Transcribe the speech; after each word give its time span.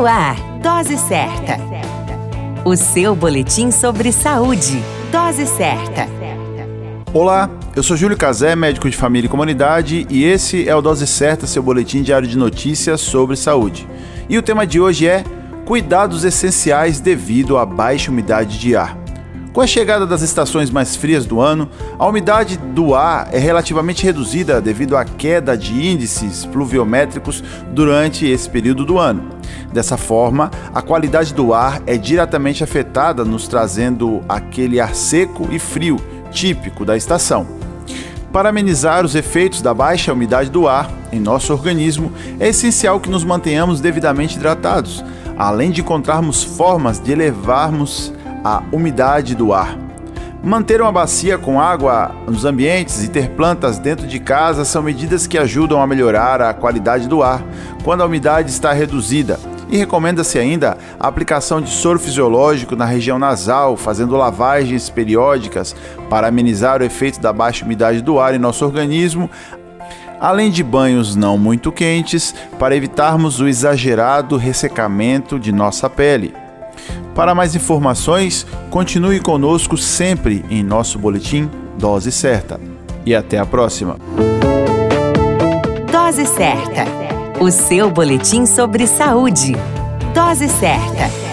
No 0.00 0.06
ar, 0.06 0.34
Dose 0.62 0.96
Certa. 0.96 1.58
O 2.64 2.74
seu 2.74 3.14
boletim 3.14 3.70
sobre 3.70 4.10
saúde. 4.12 4.82
Dose 5.12 5.44
Certa. 5.44 6.08
Olá, 7.12 7.50
eu 7.76 7.82
sou 7.82 7.98
Júlio 7.98 8.16
Cazé, 8.16 8.56
médico 8.56 8.88
de 8.88 8.96
família 8.96 9.26
e 9.26 9.30
comunidade, 9.30 10.06
e 10.08 10.24
esse 10.24 10.66
é 10.66 10.74
o 10.74 10.80
Dose 10.80 11.06
Certa, 11.06 11.46
seu 11.46 11.62
boletim 11.62 12.00
diário 12.00 12.26
de 12.26 12.38
notícias 12.38 13.02
sobre 13.02 13.36
saúde. 13.36 13.86
E 14.26 14.38
o 14.38 14.42
tema 14.42 14.66
de 14.66 14.80
hoje 14.80 15.06
é 15.06 15.22
Cuidados 15.66 16.24
essenciais 16.24 16.98
devido 16.98 17.58
à 17.58 17.66
baixa 17.66 18.10
umidade 18.10 18.58
de 18.58 18.74
ar. 18.74 18.96
Com 19.52 19.60
a 19.60 19.66
chegada 19.66 20.06
das 20.06 20.22
estações 20.22 20.70
mais 20.70 20.96
frias 20.96 21.26
do 21.26 21.42
ano, 21.42 21.68
a 21.98 22.06
umidade 22.06 22.56
do 22.56 22.94
ar 22.94 23.28
é 23.32 23.38
relativamente 23.38 24.02
reduzida 24.02 24.62
devido 24.62 24.96
à 24.96 25.04
queda 25.04 25.58
de 25.58 25.86
índices 25.86 26.46
pluviométricos 26.46 27.44
durante 27.74 28.24
esse 28.24 28.48
período 28.48 28.86
do 28.86 28.98
ano. 28.98 29.39
Dessa 29.72 29.96
forma, 29.96 30.50
a 30.74 30.82
qualidade 30.82 31.32
do 31.32 31.54
ar 31.54 31.80
é 31.86 31.96
diretamente 31.96 32.64
afetada, 32.64 33.24
nos 33.24 33.46
trazendo 33.46 34.20
aquele 34.28 34.80
ar 34.80 34.94
seco 34.94 35.48
e 35.50 35.58
frio 35.58 35.96
típico 36.32 36.84
da 36.84 36.96
estação. 36.96 37.46
Para 38.32 38.48
amenizar 38.48 39.04
os 39.04 39.14
efeitos 39.14 39.60
da 39.60 39.74
baixa 39.74 40.12
umidade 40.12 40.50
do 40.50 40.68
ar 40.68 40.90
em 41.12 41.18
nosso 41.18 41.52
organismo, 41.52 42.12
é 42.38 42.48
essencial 42.48 43.00
que 43.00 43.10
nos 43.10 43.24
mantenhamos 43.24 43.80
devidamente 43.80 44.36
hidratados, 44.36 45.04
além 45.36 45.70
de 45.70 45.80
encontrarmos 45.80 46.42
formas 46.42 47.00
de 47.00 47.10
elevarmos 47.10 48.12
a 48.44 48.62
umidade 48.72 49.34
do 49.34 49.52
ar. 49.52 49.89
Manter 50.42 50.80
uma 50.80 50.90
bacia 50.90 51.36
com 51.36 51.60
água 51.60 52.12
nos 52.26 52.46
ambientes 52.46 53.04
e 53.04 53.08
ter 53.08 53.28
plantas 53.30 53.78
dentro 53.78 54.06
de 54.06 54.18
casa 54.18 54.64
são 54.64 54.82
medidas 54.82 55.26
que 55.26 55.36
ajudam 55.36 55.82
a 55.82 55.86
melhorar 55.86 56.40
a 56.40 56.54
qualidade 56.54 57.06
do 57.06 57.22
ar 57.22 57.42
quando 57.84 58.02
a 58.02 58.06
umidade 58.06 58.50
está 58.50 58.72
reduzida. 58.72 59.38
E 59.68 59.76
recomenda-se 59.76 60.38
ainda 60.38 60.78
a 60.98 61.06
aplicação 61.06 61.60
de 61.60 61.68
soro 61.68 61.98
fisiológico 61.98 62.74
na 62.74 62.86
região 62.86 63.18
nasal, 63.18 63.76
fazendo 63.76 64.16
lavagens 64.16 64.88
periódicas 64.88 65.76
para 66.08 66.28
amenizar 66.28 66.80
o 66.80 66.84
efeito 66.84 67.20
da 67.20 67.34
baixa 67.34 67.64
umidade 67.64 68.00
do 68.00 68.18
ar 68.18 68.34
em 68.34 68.38
nosso 68.38 68.64
organismo, 68.64 69.30
além 70.18 70.50
de 70.50 70.64
banhos 70.64 71.14
não 71.14 71.36
muito 71.36 71.70
quentes, 71.70 72.34
para 72.58 72.74
evitarmos 72.74 73.40
o 73.40 73.46
exagerado 73.46 74.38
ressecamento 74.38 75.38
de 75.38 75.52
nossa 75.52 75.88
pele. 75.88 76.34
Para 77.20 77.34
mais 77.34 77.54
informações, 77.54 78.46
continue 78.70 79.20
conosco 79.20 79.76
sempre 79.76 80.42
em 80.48 80.62
nosso 80.62 80.98
boletim 80.98 81.50
Dose 81.78 82.10
Certa. 82.10 82.58
E 83.04 83.14
até 83.14 83.38
a 83.38 83.44
próxima. 83.44 83.98
Dose 85.92 86.24
Certa. 86.24 86.86
O 87.38 87.50
seu 87.50 87.90
boletim 87.90 88.46
sobre 88.46 88.86
saúde. 88.86 89.54
Dose 90.14 90.48
certa 90.48 91.29